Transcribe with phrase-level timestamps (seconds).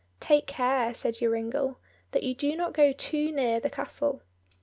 [0.19, 1.77] "Take care," said Joringel,
[2.09, 4.23] "that you do not go too near the castle."